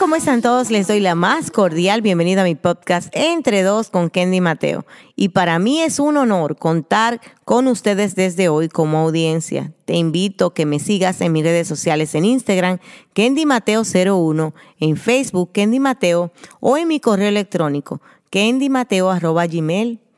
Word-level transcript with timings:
¿cómo 0.00 0.16
están 0.16 0.40
todos? 0.40 0.70
Les 0.70 0.88
doy 0.88 0.98
la 0.98 1.14
más 1.14 1.50
cordial 1.50 2.00
bienvenida 2.00 2.40
a 2.40 2.44
mi 2.44 2.54
podcast 2.54 3.14
Entre 3.14 3.62
Dos 3.62 3.90
con 3.90 4.08
Kendy 4.08 4.40
Mateo. 4.40 4.86
Y 5.14 5.28
para 5.28 5.58
mí 5.58 5.82
es 5.82 5.98
un 5.98 6.16
honor 6.16 6.56
contar 6.56 7.20
con 7.44 7.66
ustedes 7.66 8.14
desde 8.14 8.48
hoy 8.48 8.70
como 8.70 8.96
audiencia. 8.96 9.74
Te 9.84 9.96
invito 9.96 10.46
a 10.46 10.54
que 10.54 10.64
me 10.64 10.78
sigas 10.78 11.20
en 11.20 11.32
mis 11.32 11.44
redes 11.44 11.68
sociales 11.68 12.14
en 12.14 12.24
Instagram, 12.24 12.78
Kendy 13.12 13.44
Mateo01, 13.44 14.54
en 14.78 14.96
Facebook, 14.96 15.52
Kendy 15.52 15.80
Mateo, 15.80 16.32
o 16.60 16.78
en 16.78 16.88
mi 16.88 16.98
correo 16.98 17.28
electrónico, 17.28 18.00
kendymateo.gmail.com 18.30 20.09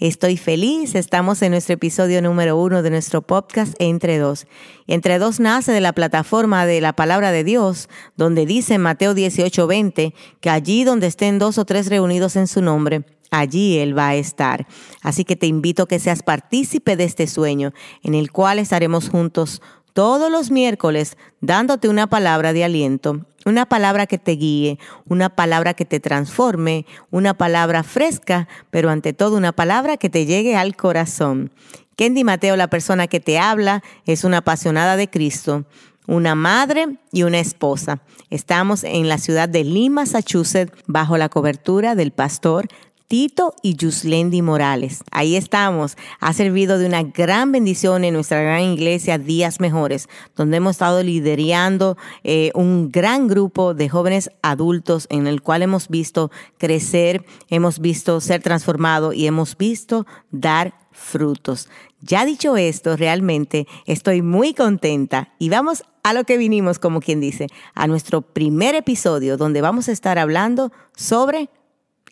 Estoy 0.00 0.36
feliz, 0.36 0.96
estamos 0.96 1.40
en 1.42 1.52
nuestro 1.52 1.74
episodio 1.74 2.20
número 2.20 2.56
uno 2.56 2.82
de 2.82 2.90
nuestro 2.90 3.22
podcast 3.22 3.74
Entre 3.78 4.18
Dos. 4.18 4.48
Entre 4.88 5.20
Dos 5.20 5.38
nace 5.38 5.70
de 5.70 5.80
la 5.80 5.92
plataforma 5.92 6.66
de 6.66 6.80
la 6.80 6.92
palabra 6.92 7.30
de 7.30 7.44
Dios, 7.44 7.88
donde 8.16 8.46
dice 8.46 8.74
en 8.74 8.80
Mateo 8.80 9.14
18:20 9.14 10.12
que 10.40 10.50
allí 10.50 10.82
donde 10.82 11.06
estén 11.06 11.38
dos 11.38 11.56
o 11.56 11.64
tres 11.64 11.88
reunidos 11.88 12.34
en 12.34 12.48
su 12.48 12.62
nombre, 12.62 13.04
allí 13.30 13.78
Él 13.78 13.96
va 13.96 14.08
a 14.08 14.16
estar. 14.16 14.66
Así 15.02 15.24
que 15.24 15.36
te 15.36 15.46
invito 15.46 15.84
a 15.84 15.88
que 15.88 16.00
seas 16.00 16.24
partícipe 16.24 16.96
de 16.96 17.04
este 17.04 17.28
sueño, 17.28 17.72
en 18.02 18.14
el 18.14 18.32
cual 18.32 18.58
estaremos 18.58 19.08
juntos 19.08 19.62
todos 19.92 20.32
los 20.32 20.50
miércoles 20.50 21.16
dándote 21.40 21.88
una 21.88 22.08
palabra 22.08 22.52
de 22.52 22.64
aliento 22.64 23.24
una 23.50 23.66
palabra 23.66 24.06
que 24.06 24.16
te 24.16 24.32
guíe, 24.32 24.78
una 25.06 25.28
palabra 25.28 25.74
que 25.74 25.84
te 25.84 26.00
transforme, 26.00 26.86
una 27.10 27.34
palabra 27.34 27.82
fresca, 27.82 28.48
pero 28.70 28.90
ante 28.90 29.12
todo 29.12 29.36
una 29.36 29.52
palabra 29.52 29.96
que 29.96 30.08
te 30.08 30.24
llegue 30.24 30.56
al 30.56 30.76
corazón. 30.76 31.52
Kendi 31.96 32.24
Mateo, 32.24 32.56
la 32.56 32.68
persona 32.68 33.08
que 33.08 33.20
te 33.20 33.38
habla, 33.38 33.82
es 34.06 34.24
una 34.24 34.38
apasionada 34.38 34.96
de 34.96 35.10
Cristo, 35.10 35.66
una 36.06 36.34
madre 36.34 36.96
y 37.12 37.24
una 37.24 37.40
esposa. 37.40 38.00
Estamos 38.30 38.84
en 38.84 39.08
la 39.08 39.18
ciudad 39.18 39.48
de 39.48 39.64
Lima, 39.64 40.02
Massachusetts, 40.02 40.72
bajo 40.86 41.18
la 41.18 41.28
cobertura 41.28 41.94
del 41.94 42.12
pastor 42.12 42.68
Tito 43.10 43.56
y 43.60 43.74
Yuslendi 43.74 44.40
Morales. 44.40 45.02
Ahí 45.10 45.34
estamos. 45.34 45.96
Ha 46.20 46.32
servido 46.32 46.78
de 46.78 46.86
una 46.86 47.02
gran 47.02 47.50
bendición 47.50 48.04
en 48.04 48.14
nuestra 48.14 48.40
gran 48.40 48.60
iglesia 48.60 49.18
Días 49.18 49.58
Mejores, 49.58 50.08
donde 50.36 50.58
hemos 50.58 50.76
estado 50.76 51.02
liderando 51.02 51.96
eh, 52.22 52.52
un 52.54 52.92
gran 52.92 53.26
grupo 53.26 53.74
de 53.74 53.88
jóvenes 53.88 54.30
adultos 54.42 55.08
en 55.10 55.26
el 55.26 55.42
cual 55.42 55.62
hemos 55.62 55.88
visto 55.88 56.30
crecer, 56.56 57.24
hemos 57.48 57.80
visto 57.80 58.20
ser 58.20 58.42
transformado 58.42 59.12
y 59.12 59.26
hemos 59.26 59.56
visto 59.56 60.06
dar 60.30 60.74
frutos. 60.92 61.68
Ya 62.00 62.24
dicho 62.24 62.56
esto, 62.56 62.96
realmente 62.96 63.66
estoy 63.86 64.22
muy 64.22 64.54
contenta 64.54 65.34
y 65.40 65.48
vamos 65.48 65.82
a 66.04 66.12
lo 66.12 66.22
que 66.22 66.38
vinimos, 66.38 66.78
como 66.78 67.00
quien 67.00 67.18
dice, 67.18 67.48
a 67.74 67.88
nuestro 67.88 68.22
primer 68.22 68.76
episodio 68.76 69.36
donde 69.36 69.62
vamos 69.62 69.88
a 69.88 69.92
estar 69.92 70.16
hablando 70.16 70.70
sobre 70.94 71.50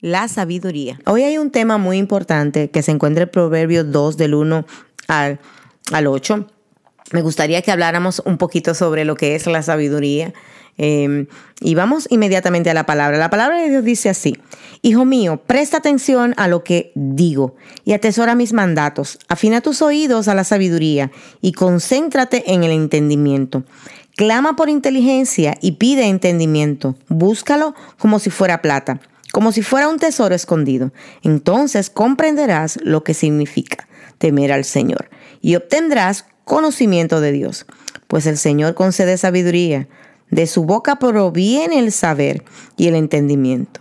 la 0.00 0.28
sabiduría. 0.28 0.98
Hoy 1.06 1.22
hay 1.22 1.38
un 1.38 1.50
tema 1.50 1.78
muy 1.78 1.98
importante 1.98 2.70
que 2.70 2.82
se 2.82 2.92
encuentra 2.92 3.24
en 3.24 3.30
Proverbios 3.30 3.90
2 3.90 4.16
del 4.16 4.34
1 4.34 4.66
al, 5.08 5.40
al 5.92 6.06
8. 6.06 6.46
Me 7.12 7.22
gustaría 7.22 7.62
que 7.62 7.72
habláramos 7.72 8.22
un 8.24 8.38
poquito 8.38 8.74
sobre 8.74 9.04
lo 9.04 9.14
que 9.16 9.34
es 9.34 9.46
la 9.46 9.62
sabiduría. 9.62 10.32
Em, 10.80 11.26
y 11.60 11.74
vamos 11.74 12.06
inmediatamente 12.08 12.70
a 12.70 12.74
la 12.74 12.86
palabra. 12.86 13.18
La 13.18 13.30
palabra 13.30 13.58
de 13.58 13.70
Dios 13.70 13.82
dice 13.82 14.08
así, 14.08 14.36
Hijo 14.82 15.04
mío, 15.04 15.42
presta 15.44 15.78
atención 15.78 16.34
a 16.36 16.46
lo 16.46 16.62
que 16.62 16.92
digo 16.94 17.56
y 17.84 17.94
atesora 17.94 18.36
mis 18.36 18.52
mandatos. 18.52 19.18
Afina 19.26 19.60
tus 19.60 19.82
oídos 19.82 20.28
a 20.28 20.34
la 20.34 20.44
sabiduría 20.44 21.10
y 21.40 21.52
concéntrate 21.52 22.52
en 22.52 22.62
el 22.62 22.70
entendimiento. 22.70 23.64
Clama 24.14 24.54
por 24.54 24.68
inteligencia 24.68 25.58
y 25.60 25.72
pide 25.72 26.06
entendimiento. 26.06 26.94
Búscalo 27.08 27.74
como 27.98 28.20
si 28.20 28.30
fuera 28.30 28.62
plata 28.62 29.00
como 29.32 29.52
si 29.52 29.62
fuera 29.62 29.88
un 29.88 29.98
tesoro 29.98 30.34
escondido. 30.34 30.92
Entonces 31.22 31.90
comprenderás 31.90 32.78
lo 32.82 33.04
que 33.04 33.14
significa 33.14 33.88
temer 34.18 34.52
al 34.52 34.64
Señor 34.64 35.10
y 35.40 35.54
obtendrás 35.56 36.26
conocimiento 36.44 37.20
de 37.20 37.32
Dios, 37.32 37.66
pues 38.06 38.26
el 38.26 38.38
Señor 38.38 38.74
concede 38.74 39.16
sabiduría. 39.18 39.88
De 40.30 40.46
su 40.46 40.64
boca 40.64 40.96
proviene 40.96 41.78
el 41.78 41.92
saber 41.92 42.44
y 42.76 42.88
el 42.88 42.94
entendimiento. 42.94 43.80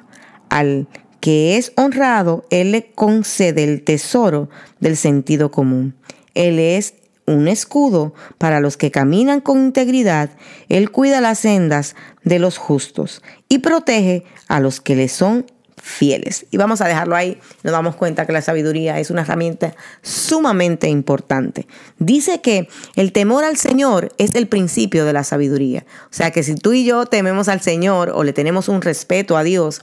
Al 0.50 0.88
que 1.20 1.58
es 1.58 1.74
honrado, 1.76 2.46
Él 2.52 2.72
le 2.72 2.92
concede 2.92 3.64
el 3.64 3.84
tesoro 3.84 4.50
del 4.80 4.96
sentido 4.96 5.52
común. 5.52 5.96
Él 6.36 6.60
es 6.60 6.94
un 7.28 7.48
escudo 7.48 8.14
para 8.38 8.60
los 8.60 8.78
que 8.78 8.90
caminan 8.90 9.42
con 9.42 9.60
integridad, 9.60 10.32
Él 10.70 10.90
cuida 10.90 11.22
las 11.22 11.40
sendas 11.40 11.96
de 12.24 12.40
los 12.40 12.58
justos 12.58 13.22
y 13.50 13.60
protege 13.60 14.24
a 14.48 14.60
los 14.60 14.82
que 14.82 14.96
le 14.96 15.10
son 15.10 15.46
fieles. 15.76 16.46
Y 16.52 16.58
vamos 16.58 16.82
a 16.82 16.88
dejarlo 16.88 17.16
ahí. 17.16 17.38
Nos 17.64 17.72
damos 17.72 17.96
cuenta 17.96 18.26
que 18.26 18.34
la 18.34 18.42
sabiduría 18.42 19.00
es 19.00 19.10
una 19.10 19.22
herramienta 19.22 19.76
sumamente 20.02 20.90
importante. 20.90 21.68
Dice 22.00 22.42
que 22.42 22.68
el 22.96 23.12
temor 23.12 23.44
al 23.44 23.58
Señor 23.58 24.14
es 24.18 24.36
el 24.36 24.48
principio 24.48 25.06
de 25.06 25.14
la 25.14 25.24
sabiduría. 25.24 25.86
O 26.06 26.14
sea 26.14 26.32
que 26.32 26.44
si 26.44 26.56
tú 26.56 26.74
y 26.74 26.86
yo 26.86 27.06
tememos 27.06 27.48
al 27.48 27.62
Señor 27.62 28.12
o 28.14 28.24
le 28.24 28.34
tenemos 28.34 28.68
un 28.70 28.82
respeto 28.82 29.38
a 29.38 29.44
Dios, 29.44 29.82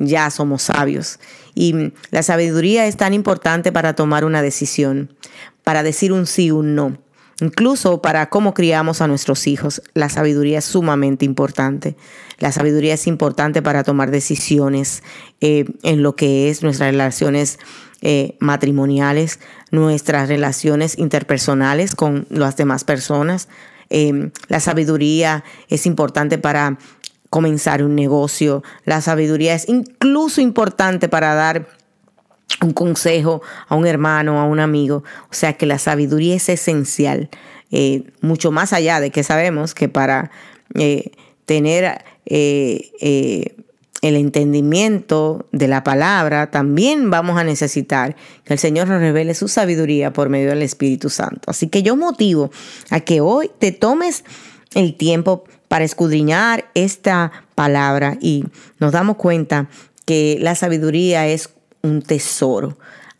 ya 0.00 0.28
somos 0.30 0.62
sabios. 0.62 1.20
Y 1.54 1.92
la 2.10 2.24
sabiduría 2.24 2.86
es 2.86 2.96
tan 2.96 3.14
importante 3.14 3.70
para 3.70 3.94
tomar 3.94 4.24
una 4.24 4.42
decisión, 4.42 5.14
para 5.62 5.84
decir 5.84 6.12
un 6.12 6.26
sí, 6.26 6.50
un 6.50 6.74
no. 6.74 6.98
Incluso 7.40 8.02
para 8.02 8.28
cómo 8.28 8.52
criamos 8.52 9.00
a 9.00 9.06
nuestros 9.06 9.46
hijos, 9.46 9.82
la 9.94 10.08
sabiduría 10.08 10.58
es 10.58 10.64
sumamente 10.66 11.24
importante. 11.24 11.96
La 12.38 12.52
sabiduría 12.52 12.94
es 12.94 13.06
importante 13.06 13.62
para 13.62 13.82
tomar 13.82 14.10
decisiones 14.10 15.02
eh, 15.40 15.64
en 15.82 16.02
lo 16.02 16.16
que 16.16 16.50
es 16.50 16.62
nuestras 16.62 16.90
relaciones 16.90 17.58
eh, 18.02 18.36
matrimoniales, 18.40 19.40
nuestras 19.70 20.28
relaciones 20.28 20.98
interpersonales 20.98 21.94
con 21.94 22.26
las 22.28 22.56
demás 22.56 22.84
personas. 22.84 23.48
Eh, 23.88 24.30
la 24.48 24.60
sabiduría 24.60 25.42
es 25.68 25.86
importante 25.86 26.36
para 26.36 26.78
comenzar 27.30 27.82
un 27.82 27.94
negocio. 27.94 28.62
La 28.84 29.00
sabiduría 29.00 29.54
es 29.54 29.68
incluso 29.68 30.40
importante 30.40 31.08
para 31.08 31.34
dar 31.34 31.68
un 32.60 32.72
consejo 32.72 33.40
a 33.68 33.76
un 33.76 33.86
hermano, 33.86 34.40
a 34.40 34.44
un 34.44 34.60
amigo. 34.60 35.04
O 35.30 35.34
sea 35.34 35.54
que 35.54 35.64
la 35.64 35.78
sabiduría 35.78 36.34
es 36.34 36.48
esencial, 36.48 37.30
eh, 37.70 38.04
mucho 38.20 38.50
más 38.50 38.72
allá 38.72 39.00
de 39.00 39.10
que 39.10 39.22
sabemos 39.22 39.74
que 39.74 39.88
para 39.88 40.32
eh, 40.74 41.12
tener 41.46 42.04
eh, 42.26 43.54
el 44.02 44.16
entendimiento 44.16 45.46
de 45.52 45.68
la 45.68 45.84
palabra, 45.84 46.50
también 46.50 47.10
vamos 47.10 47.38
a 47.38 47.44
necesitar 47.44 48.16
que 48.44 48.54
el 48.54 48.58
Señor 48.58 48.88
nos 48.88 49.00
revele 49.00 49.34
su 49.34 49.46
sabiduría 49.46 50.12
por 50.12 50.28
medio 50.28 50.48
del 50.48 50.62
Espíritu 50.62 51.10
Santo. 51.10 51.42
Así 51.46 51.68
que 51.68 51.82
yo 51.82 51.96
motivo 51.96 52.50
a 52.90 53.00
que 53.00 53.20
hoy 53.20 53.50
te 53.58 53.72
tomes 53.72 54.24
el 54.74 54.96
tiempo 54.96 55.44
para 55.70 55.84
escudriñar 55.84 56.68
esta 56.74 57.30
palabra 57.54 58.18
y 58.20 58.44
nos 58.80 58.90
damos 58.90 59.18
cuenta 59.18 59.68
que 60.04 60.36
la 60.40 60.56
sabiduría 60.56 61.28
es 61.28 61.50
un 61.82 62.02
tesoro. 62.02 62.76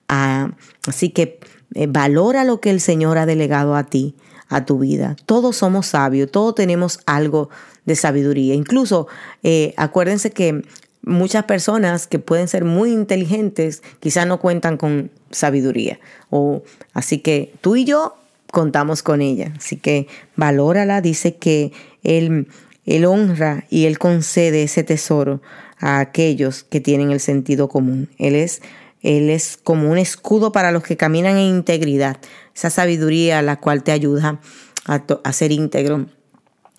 Ah, 0.08 0.50
así 0.88 1.10
que 1.10 1.38
eh, 1.76 1.86
valora 1.88 2.42
lo 2.42 2.60
que 2.60 2.70
el 2.70 2.80
Señor 2.80 3.18
ha 3.18 3.26
delegado 3.26 3.76
a 3.76 3.84
ti, 3.84 4.16
a 4.48 4.64
tu 4.64 4.80
vida. 4.80 5.14
Todos 5.26 5.58
somos 5.58 5.86
sabios, 5.86 6.28
todos 6.32 6.56
tenemos 6.56 6.98
algo 7.06 7.50
de 7.84 7.94
sabiduría. 7.94 8.56
Incluso 8.56 9.06
eh, 9.44 9.72
acuérdense 9.76 10.32
que 10.32 10.64
muchas 11.02 11.44
personas 11.44 12.08
que 12.08 12.18
pueden 12.18 12.48
ser 12.48 12.64
muy 12.64 12.90
inteligentes 12.90 13.80
quizás 14.00 14.26
no 14.26 14.40
cuentan 14.40 14.76
con 14.76 15.12
sabiduría. 15.30 16.00
O, 16.30 16.64
así 16.94 17.18
que 17.18 17.54
tú 17.60 17.76
y 17.76 17.84
yo 17.84 18.16
contamos 18.50 19.02
con 19.02 19.22
ella. 19.22 19.52
Así 19.56 19.76
que 19.76 20.06
valórala, 20.36 21.00
dice 21.00 21.36
que 21.36 21.72
Él, 22.02 22.48
él 22.84 23.04
honra 23.04 23.64
y 23.70 23.86
Él 23.86 23.98
concede 23.98 24.62
ese 24.62 24.82
tesoro 24.82 25.40
a 25.78 26.00
aquellos 26.00 26.64
que 26.64 26.80
tienen 26.80 27.10
el 27.10 27.20
sentido 27.20 27.68
común. 27.68 28.10
Él 28.18 28.34
es, 28.34 28.62
él 29.02 29.30
es 29.30 29.56
como 29.56 29.90
un 29.90 29.98
escudo 29.98 30.52
para 30.52 30.72
los 30.72 30.82
que 30.82 30.96
caminan 30.96 31.36
en 31.36 31.56
integridad, 31.56 32.18
esa 32.54 32.70
sabiduría 32.70 33.40
la 33.42 33.56
cual 33.56 33.82
te 33.82 33.92
ayuda 33.92 34.40
a, 34.86 35.02
a 35.24 35.32
ser 35.32 35.52
íntegro, 35.52 36.06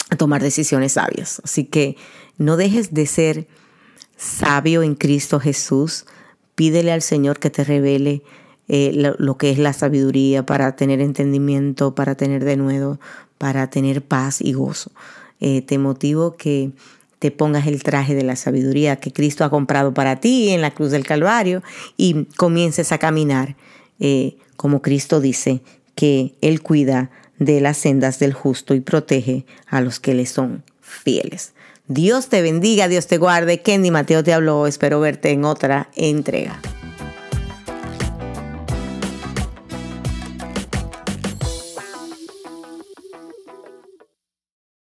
a 0.09 0.15
tomar 0.15 0.44
decisiones 0.44 0.94
sabias. 0.94 1.41
Así 1.44 1.65
que 1.65 1.95
no 2.38 2.57
dejes 2.57 2.94
de 2.94 3.07
ser 3.07 3.47
sabio 4.17 4.83
en 4.83 4.95
Cristo 4.95 5.39
Jesús. 5.39 6.06
Pídele 6.53 6.91
al 6.91 7.01
Señor 7.01 7.39
que 7.39 7.50
te 7.50 7.63
revele 7.63 8.21
eh, 8.67 9.13
lo, 9.17 9.37
que 9.37 9.51
es 9.51 9.57
la 9.57 9.73
sabiduría 9.73 10.45
para 10.45 10.75
tener 10.75 11.01
entendimiento, 11.01 11.95
para 11.95 12.15
tener 12.15 12.43
de 12.43 12.57
nuevo, 12.57 12.99
para 13.37 13.69
tener 13.69 14.01
paz 14.01 14.41
y 14.41 14.53
gozo. 14.53 14.91
Eh, 15.39 15.61
te 15.61 15.77
motivo 15.77 16.37
que 16.37 16.71
te 17.19 17.31
pongas 17.31 17.67
el 17.67 17.83
traje 17.83 18.15
de 18.15 18.23
la 18.23 18.35
sabiduría 18.35 18.95
que 18.95 19.11
Cristo 19.11 19.43
ha 19.43 19.49
comprado 19.49 19.93
para 19.93 20.19
ti 20.19 20.49
en 20.49 20.61
la 20.61 20.71
cruz 20.71 20.91
del 20.91 21.05
Calvario 21.05 21.61
y 21.97 22.25
comiences 22.37 22.91
a 22.91 22.97
caminar 22.97 23.55
eh, 23.99 24.37
como 24.57 24.81
Cristo 24.81 25.21
dice 25.21 25.61
que 25.95 26.35
Él 26.41 26.61
cuida 26.61 27.11
de 27.37 27.61
las 27.61 27.77
sendas 27.77 28.19
del 28.19 28.33
justo 28.33 28.73
y 28.73 28.79
protege 28.79 29.45
a 29.67 29.81
los 29.81 29.99
que 29.99 30.13
le 30.13 30.25
son 30.25 30.63
fieles. 30.81 31.53
Dios 31.87 32.29
te 32.29 32.41
bendiga, 32.41 32.87
Dios 32.87 33.07
te 33.07 33.17
guarde. 33.17 33.61
Kenny 33.61 33.91
Mateo 33.91 34.23
te 34.23 34.33
habló. 34.33 34.65
Espero 34.67 34.99
verte 34.99 35.31
en 35.31 35.45
otra 35.45 35.89
entrega. 35.95 36.61